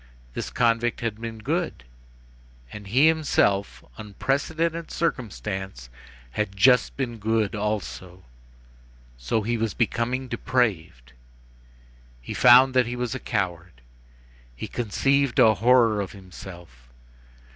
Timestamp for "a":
13.13-13.19, 15.37-15.53